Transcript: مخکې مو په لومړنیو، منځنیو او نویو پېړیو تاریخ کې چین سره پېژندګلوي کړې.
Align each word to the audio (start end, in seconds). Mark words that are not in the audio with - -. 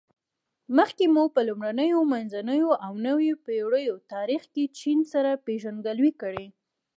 مخکې 0.77 1.05
مو 1.13 1.23
په 1.35 1.41
لومړنیو، 1.47 1.99
منځنیو 2.13 2.69
او 2.85 2.93
نویو 3.05 3.35
پېړیو 3.45 3.95
تاریخ 4.13 4.43
کې 4.53 4.63
چین 4.79 4.99
سره 5.13 5.31
پېژندګلوي 5.45 6.11
کړې. 6.21 6.47